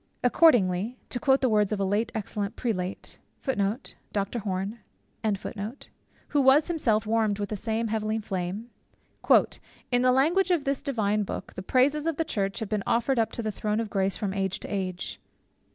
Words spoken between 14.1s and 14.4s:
from